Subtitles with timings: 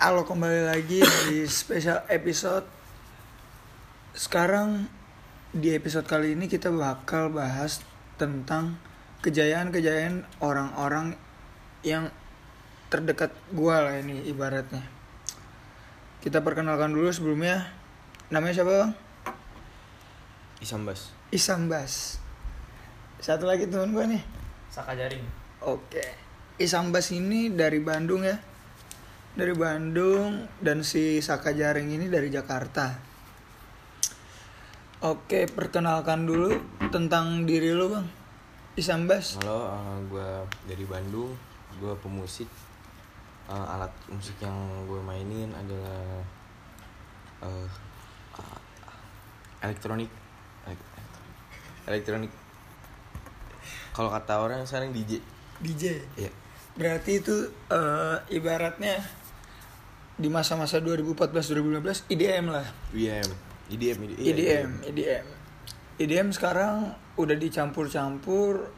[0.00, 2.64] Halo kembali lagi di special episode.
[4.16, 4.88] Sekarang
[5.52, 7.84] di episode kali ini kita bakal bahas
[8.16, 8.80] tentang
[9.20, 11.20] kejayaan-kejayaan orang-orang
[11.84, 12.08] yang
[12.88, 14.80] terdekat gua lah ini ibaratnya.
[16.24, 17.68] Kita perkenalkan dulu sebelumnya.
[18.32, 18.92] Namanya siapa bang?
[20.64, 21.12] Isambas.
[21.28, 22.16] Isambas
[23.20, 24.24] Satu lagi teman gua nih.
[24.72, 25.28] Saka jaring.
[25.60, 26.16] Oke.
[26.56, 28.48] Isambas ini dari Bandung ya
[29.34, 32.98] dari Bandung dan si Saka Jaring ini dari Jakarta.
[35.00, 36.52] Oke, perkenalkan dulu
[36.92, 38.04] tentang diri lu, Bang.
[38.76, 39.40] Isambas.
[39.40, 39.72] Halo,
[40.12, 40.28] gue
[40.68, 41.32] dari Bandung.
[41.80, 42.48] Gue pemusik.
[43.48, 44.54] Eh, alat musik yang
[44.84, 46.20] gue mainin adalah
[47.42, 47.66] eh,
[48.36, 48.58] ah,
[49.64, 50.12] elektronik.
[50.68, 50.88] Elek-
[51.88, 52.32] Elektronik.
[53.96, 55.18] Kalau kata orang sekarang DJ.
[55.64, 56.04] DJ.
[56.20, 56.30] Iya.
[56.76, 57.34] Berarti itu
[57.72, 59.00] eh, ibaratnya
[60.20, 62.66] di masa-masa 2014-2015 IDM lah.
[62.92, 63.28] IDM.
[63.72, 63.98] IDM.
[64.04, 65.26] iya, IDM, IDM.
[65.96, 68.68] IDM sekarang udah dicampur-campur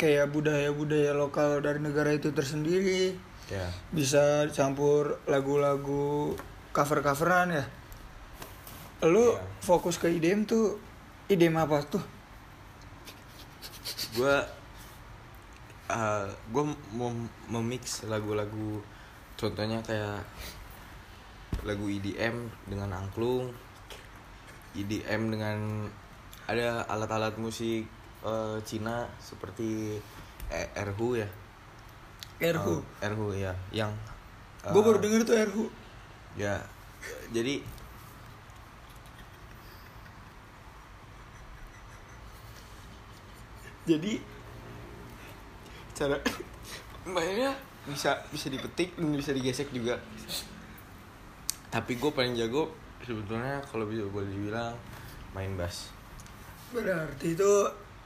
[0.00, 3.28] kayak budaya-budaya lokal dari negara itu tersendiri.
[3.48, 3.64] Ya.
[3.88, 6.36] bisa campur lagu-lagu
[6.76, 7.64] cover-coveran ya.
[9.08, 9.40] Lu Iya.
[9.64, 10.76] fokus ke IDM tuh
[11.32, 12.04] IDM apa tuh?
[14.18, 14.36] gue
[15.88, 17.10] uh, gue mau
[17.48, 18.84] memix lagu-lagu
[19.38, 20.26] contohnya kayak
[21.62, 23.54] lagu EDM dengan angklung
[24.74, 25.86] EDM dengan
[26.50, 27.86] ada alat-alat musik
[28.26, 29.96] uh, Cina seperti
[30.50, 31.28] eh, erhu ya
[32.38, 32.82] Erhu.
[32.82, 33.94] Uh, erhu ya yang
[34.66, 35.64] uh, Gue baru denger tuh Erhu.
[36.38, 36.58] ya
[37.34, 37.62] jadi
[43.88, 44.20] jadi
[45.96, 46.20] cara
[47.08, 50.00] mainnya bisa bisa dipetik dan bisa digesek juga
[51.68, 52.72] tapi gue paling jago
[53.04, 54.74] sebetulnya kalau bisa boleh dibilang
[55.36, 55.94] main bass
[56.68, 57.52] Berarti itu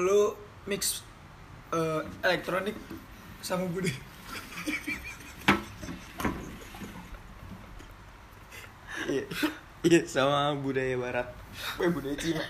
[0.00, 0.32] lu
[0.64, 1.04] mix
[1.68, 2.72] eh, elektronik
[3.44, 3.92] sama budi.
[9.06, 9.22] iya
[9.86, 11.28] iya sama budaya barat
[11.78, 12.42] eh budaya Cina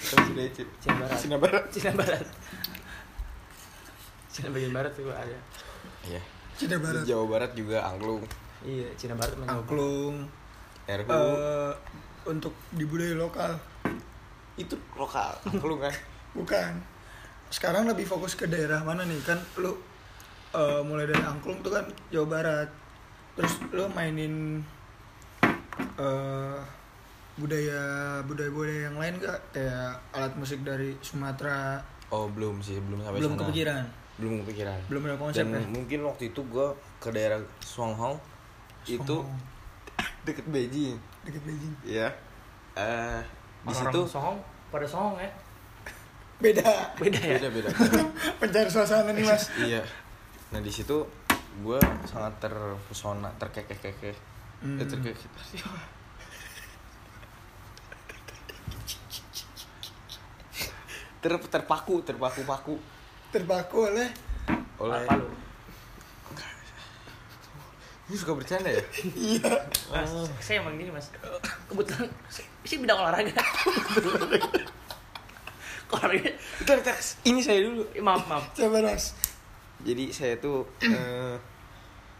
[0.00, 1.18] sama budaya Cina Cina Barat.
[1.20, 2.26] Cina barat Cina Barat.
[4.32, 5.38] Cina bagian barat tuh ada.
[6.04, 7.02] Iya Cina Barat.
[7.02, 8.22] Jawa Barat juga angklung
[8.62, 9.58] Iya, Cina Barat mencoba.
[9.58, 10.14] Angklung.
[10.84, 11.72] erhu eh,
[12.24, 13.52] untuk di budaya lokal.
[14.54, 15.94] itu lokal angklung kan
[16.38, 16.72] Bukan.
[17.48, 19.20] Sekarang lebih fokus ke daerah mana nih?
[19.20, 19.74] Kan lu
[20.50, 22.68] eh, mulai dari angklung tuh kan Jawa Barat.
[23.34, 24.62] Terus lu mainin
[25.94, 26.58] eh
[27.34, 27.82] budaya
[28.22, 29.40] budaya budaya yang lain gak?
[29.50, 31.80] Kayak alat musik dari Sumatera.
[32.08, 33.40] oh belum sih belum sampai Belum sana.
[33.42, 33.84] kepikiran.
[34.14, 35.66] Belum kepikiran Belum ada konsep dan ya.
[35.66, 36.66] mungkin waktu itu gue
[37.00, 38.16] ke daerah Songhong
[38.84, 39.16] itu
[40.22, 41.74] deket Beijing Deket Beijing.
[41.82, 42.08] ya
[42.74, 43.20] eh
[43.62, 45.30] di Orang-orang situ songong pada songong ya.
[46.42, 46.66] Beda.
[46.98, 47.38] Beda ya.
[47.38, 47.68] beda beda
[48.36, 49.48] Pencari suasana nih mas.
[49.62, 49.82] iya
[50.50, 51.06] nah di situ
[51.58, 54.78] gue sangat terpesona terkekeh-kekeh Hmm.
[54.78, 55.26] Eh, terkekeh
[61.22, 62.74] ter terpaku terpaku paku
[63.32, 64.08] Terpaku oleh
[64.78, 65.26] oleh Apa lu?
[68.06, 68.82] Lu suka bercanda ya
[69.14, 69.40] iya.
[69.88, 71.08] Mas, saya emang gini mas.
[71.64, 72.12] Kebetulan
[72.62, 73.32] sih bidang olahraga.
[75.88, 76.30] olahraga.
[76.60, 76.96] Bentar, bentar.
[77.22, 78.44] ini saya dulu Eh, Maaf, maaf.
[78.52, 79.16] Coba mas.
[79.80, 81.34] jadi saya tuh eh,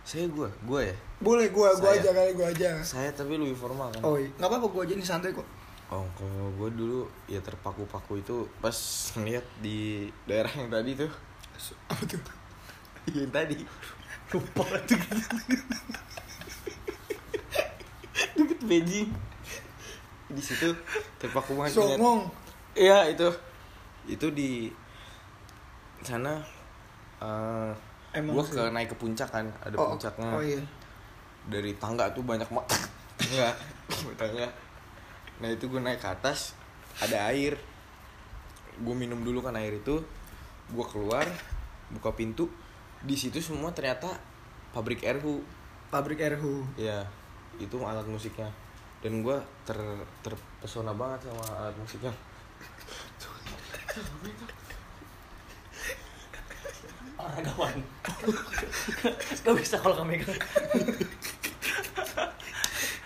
[0.02, 2.02] saya gue gue ya Boleh gua gua Saya.
[2.02, 2.70] aja kali gua aja.
[2.82, 4.26] saya tapi lebih formal kan Oh iya.
[4.34, 5.46] Nggak apa-apa gua aja nih santai kok.
[5.92, 8.74] Oh kalau gue dulu ya terpaku-paku itu pas
[9.20, 11.12] ngeliat di daerah yang tadi tuh.
[11.92, 12.20] Apa tuh?
[13.16, 13.60] yang tadi.
[14.32, 14.64] Lupa.
[18.32, 19.12] Deket Beijing
[20.32, 20.72] di situ
[21.20, 21.76] terpaku banget.
[21.76, 22.24] Songong.
[22.72, 23.28] iya itu.
[24.08, 24.72] Itu di
[26.00, 26.40] sana
[27.20, 27.72] eh
[28.12, 30.28] Emang gue ke naik ke puncak kan ada Oh, puncaknya.
[30.32, 30.60] Oh iya.
[31.48, 32.80] dari tangga tuh banyak banget.
[33.28, 33.54] Enggak
[34.20, 34.46] tangga
[35.40, 36.52] nah itu gue naik ke atas
[37.00, 37.56] ada air
[38.76, 40.02] gue minum dulu kan air itu
[40.72, 41.24] gue keluar
[41.92, 42.50] buka pintu
[43.02, 44.12] di situ semua ternyata
[44.74, 45.40] pabrik erhu
[45.92, 46.64] Pabrik Erhu.
[46.80, 47.04] ya
[47.60, 48.48] itu alat musiknya
[49.04, 49.36] dan gue
[49.68, 49.76] ter
[50.24, 52.08] terpesona banget sama alat musiknya
[57.22, 57.76] olahragawan.
[59.44, 60.40] Gak bisa kalau kamu megang.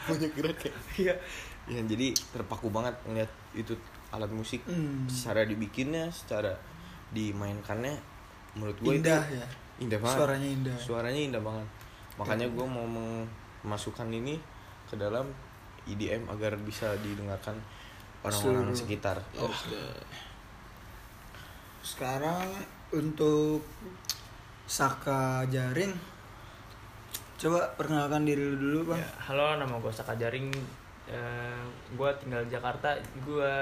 [0.07, 1.15] Banyak gerak ya Iya.
[1.69, 3.75] ya jadi terpaku banget ngeliat itu
[4.09, 5.05] alat musik Hmm.
[5.07, 6.55] secara dibikinnya secara
[7.11, 7.95] dimainkannya
[8.55, 9.47] menurut gue Indah itu ya.
[9.79, 10.77] indah banget Suaranya indah.
[10.79, 11.69] suaranya indah banget
[12.17, 14.39] makanya gue mau memasukkan ini
[14.87, 15.27] ke dalam
[15.85, 17.59] EDM agar bisa didengarkan
[18.23, 19.79] orang-orang sekitar Oke.
[21.81, 22.43] Sekarang
[22.91, 23.63] untuk
[24.67, 25.95] Saka Jaring
[27.37, 29.01] Coba perkenalkan diri lu dulu, Bang.
[29.05, 30.49] Ya, halo, nama gue Saka Jaring.
[31.05, 31.61] Eh,
[31.93, 32.97] gue tinggal di Jakarta.
[33.21, 33.53] Gue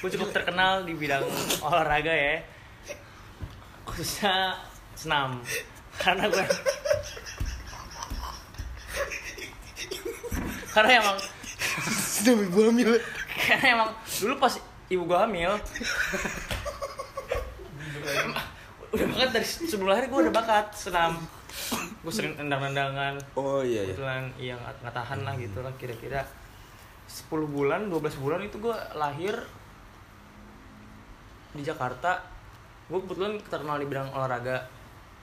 [0.00, 1.24] gue cukup terkenal di bidang
[1.68, 2.40] olahraga ya,
[3.84, 4.56] khususnya
[4.96, 5.44] senam.
[6.00, 6.44] Karena gue
[10.74, 11.18] karena emang
[12.26, 12.90] Demi gue hamil.
[13.44, 14.58] karena emang dulu pas
[14.90, 15.54] ibu gue hamil
[18.94, 21.14] udah bakat dari sebelum lahir gue udah bakat senam
[22.04, 23.90] gue sering tendang-tendangan oh iya iya.
[23.90, 26.20] Kebetulan iya nggak nggak tahan lah gitu lah kira-kira.
[27.04, 29.32] 10 bulan 12 bulan itu gue lahir
[31.52, 32.20] di Jakarta.
[32.86, 34.60] Gue kebetulan terkenal di bidang olahraga.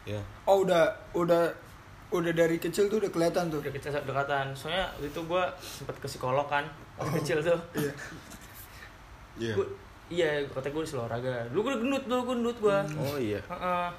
[0.04, 1.54] Ya Oh, udah udah
[2.12, 3.62] udah dari kecil tuh udah kelihatan tuh.
[3.62, 6.66] udah kecil dekatan soalnya waktu itu gue sempet ke psikolog kan
[6.98, 7.60] pas kecil tuh.
[7.78, 7.94] Iya.
[9.38, 9.54] iya.
[9.54, 9.72] Gua-
[10.12, 11.48] iya katanya gue disuruh olahraga.
[11.48, 13.40] Dulu gue gendut dulu gue gendut gue oh iya.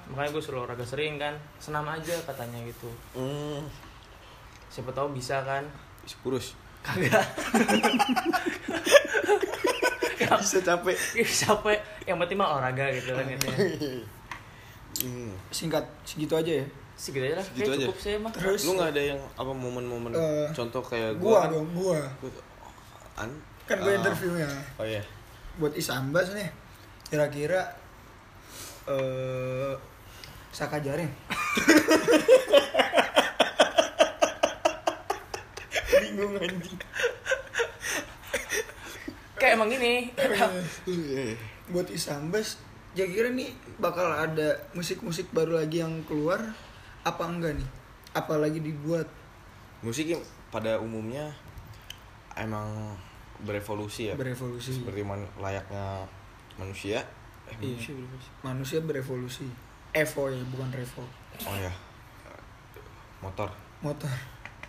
[0.07, 1.33] Makanya gue suruh olahraga sering kan.
[1.57, 2.93] Senam aja katanya gitu.
[3.13, 3.65] Hmm.
[4.69, 5.65] Siapa tahu bisa kan.
[6.03, 6.53] Isi kurus.
[6.83, 7.23] Kagak.
[10.33, 10.97] Bisa capek.
[11.15, 11.79] Ih, capek.
[12.03, 13.57] Yang penting mah olahraga gitu kan gitu ya.
[15.03, 15.31] hmm.
[15.51, 16.67] Singkat segitu aja ya.
[16.95, 17.45] segitu aja lah.
[17.45, 17.87] Segitu kayak aja.
[17.87, 18.61] cukup sih mah Terus?
[18.63, 21.51] Lu nggak ada yang apa momen-momen Eh, contoh kayak gua gua, kan?
[21.53, 21.99] dong, gua.
[22.19, 22.45] gua-
[23.17, 23.31] an?
[23.63, 23.99] Kan gue Ah.
[23.99, 24.49] interviewnya.
[24.75, 25.03] Oh iya
[25.59, 26.49] buat Isambas nih.
[27.09, 27.77] Kira-kira
[28.89, 29.75] eh
[30.53, 31.09] Saka Jaring.
[36.03, 36.79] Bingung anjing.
[39.43, 40.07] kayak emang gini
[41.67, 42.63] buat Isambas
[42.95, 43.51] kira-kira nih
[43.83, 46.39] bakal ada musik-musik baru lagi yang keluar
[47.03, 47.69] apa enggak nih
[48.15, 49.11] apalagi dibuat
[49.83, 50.15] musik
[50.55, 51.35] pada umumnya
[52.39, 52.95] emang
[53.43, 54.15] berevolusi ya?
[54.15, 54.71] Berevolusi.
[54.79, 56.07] Seperti man- layaknya
[56.57, 57.03] manusia.
[57.47, 57.93] Eh, Iya.
[58.41, 59.45] manusia berevolusi.
[59.93, 61.05] Evo ya bukan Revo.
[61.45, 61.73] Oh ya.
[63.21, 63.51] Motor.
[63.83, 64.11] Motor.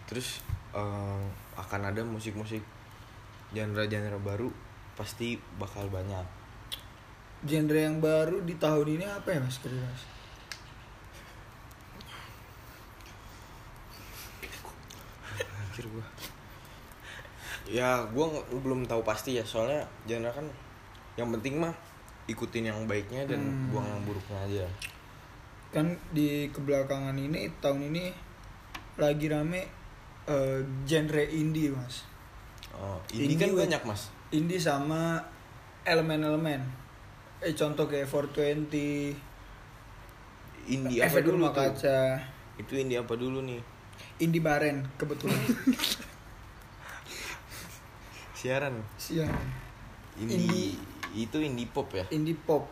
[0.06, 0.42] Terus
[0.74, 1.24] eh,
[1.56, 2.60] akan ada musik-musik
[3.54, 4.50] genre-genre baru
[4.94, 6.25] pasti bakal banyak.
[7.46, 10.04] Genre yang baru di tahun ini apa ya mas kira-kira Mas?
[15.62, 16.06] Anjir gua
[17.74, 20.46] ya nggak- belum tahu pasti ya soalnya genre kan
[21.16, 21.74] yang penting mah
[22.25, 23.68] ikutin yang baiknya dan Hmm.
[23.68, 24.66] buang yang buruknya aja.
[25.70, 28.14] Kan di kebelakangan ini tahun ini
[28.96, 29.66] lagi rame
[30.24, 32.06] eh, genre indie mas.
[32.72, 34.02] Oh ini Indie kan with- banyak mas.
[34.30, 35.20] Indie sama
[35.84, 36.62] elemen-elemen.
[37.40, 39.18] Eh contoh kayak 420
[40.66, 42.22] indie apa efek dulu kaca.
[42.56, 43.60] Itu indie apa dulu nih?
[44.20, 45.36] Indie baren kebetulan
[48.44, 48.75] siaran.
[49.00, 49.31] Siang
[50.19, 50.78] indie,
[51.16, 52.06] itu indie pop ya?
[52.13, 52.68] Indie pop.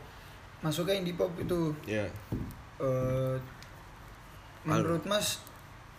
[0.62, 1.74] Masuknya indie pop itu.
[1.88, 2.06] Ya.
[2.82, 3.38] Eh
[4.62, 5.42] menurut mas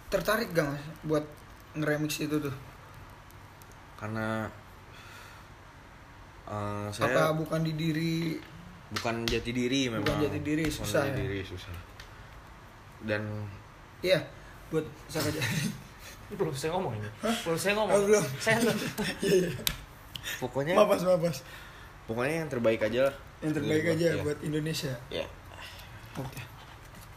[0.07, 1.25] tertarik gak mas buat
[1.75, 2.55] ngeremix itu tuh?
[3.99, 4.47] Karena
[6.47, 8.37] apa saya bukan di diri?
[8.93, 10.05] Bukan jati diri memang.
[10.05, 11.23] Bukan jati diri, Bukan susah jati ya?
[11.25, 11.75] diri susah.
[13.03, 13.23] Dan
[14.05, 14.21] ya
[14.71, 15.33] buat saya
[16.33, 17.09] belum saya ngomong ini.
[17.45, 17.93] Belum saya ngomong.
[17.93, 18.25] Oh, belum.
[18.41, 18.73] saya tuh
[19.27, 19.51] Iya, iya.
[20.39, 21.43] pokoknya mapas mapas
[22.07, 23.15] pokoknya yang terbaik aja lah.
[23.43, 24.95] Yang terbaik Dari aja buat Indonesia.
[25.13, 25.27] Ya
[26.17, 26.41] oke.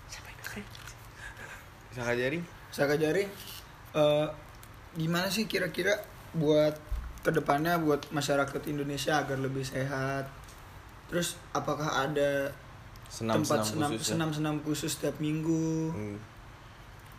[0.10, 0.66] Siapa yang dengerin?
[1.96, 2.44] Saka jaring
[2.76, 3.30] Saka Jaring
[3.96, 4.28] eh,
[5.00, 5.96] gimana sih kira-kira
[6.36, 6.76] buat
[7.24, 10.28] ke depannya buat masyarakat Indonesia agar lebih sehat?
[11.08, 12.52] Terus apakah ada
[13.08, 14.12] senam tempat senam senam khusus ya?
[14.12, 15.94] senam senam khusus setiap minggu?
[15.94, 16.18] Hmm.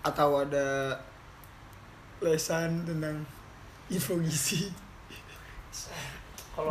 [0.07, 0.95] atau ada
[2.21, 3.25] lesan tentang
[3.93, 4.73] info gizi.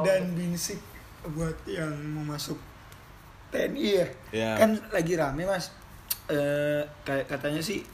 [0.01, 0.81] Dan binsik
[1.25, 2.57] buat yang mau masuk
[3.53, 4.07] TNI ya.
[4.33, 5.69] Ya kan lagi rame mas.
[6.25, 7.85] Eh kayak katanya sih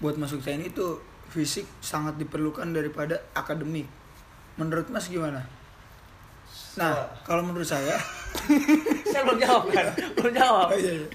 [0.00, 1.00] buat masuk TNI itu
[1.32, 3.88] fisik sangat diperlukan daripada akademik.
[4.60, 5.44] Menurut mas gimana?
[6.76, 7.96] Nah kalau menurut saya
[9.12, 9.86] saya belum jawab kan?
[10.16, 10.68] Belum jawab.
[10.68, 11.08] Oh iya, iya.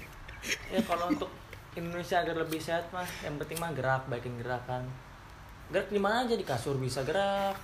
[0.74, 1.30] ya kalau untuk
[1.78, 4.84] Indonesia agar lebih sehat mah yang penting mah gerak baikin gerakan
[5.72, 6.34] gerak di mana aja?
[6.34, 7.56] Di kasur bisa gerak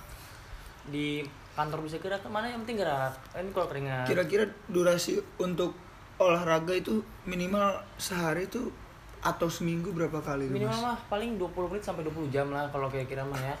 [0.85, 1.21] di
[1.53, 3.13] kantor bisa gerak mana yang penting gerak?
[3.31, 4.05] Ini kalau keringat.
[4.05, 5.77] Kira-kira durasi untuk
[6.17, 8.73] olahraga itu minimal sehari itu
[9.19, 10.81] atau seminggu berapa kali minimal mas?
[10.81, 13.55] mah paling 20 menit sampai 20 jam lah kalau kira-kira mah ya.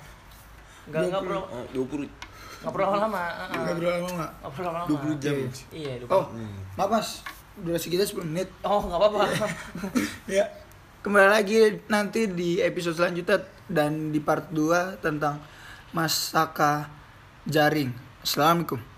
[0.87, 1.27] Nggak nggak 20.
[1.27, 2.07] perlu Eh, 20
[2.59, 3.55] nggak perlu lama-lama heeh.
[3.55, 5.35] nggak berapa lama nggak nggak perlu lama-lama 20 jam.
[5.71, 5.93] iya.
[5.99, 6.09] 20.
[6.09, 6.57] oh Hmm.
[6.75, 7.09] maaf mas.
[7.55, 8.47] Durasi kita 10 menit.
[8.61, 9.19] Oh nggak apa-apa.
[10.31, 10.45] Ya
[10.99, 13.39] kembali lagi nanti di episode selanjutnya
[13.71, 15.39] dan di part 2 tentang
[15.95, 16.91] Mas Saka
[17.47, 17.95] Jaring.
[18.19, 18.88] Assalamualaikum.